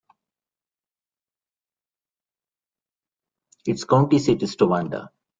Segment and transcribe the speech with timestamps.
[3.67, 5.09] Its county seat is Towanda.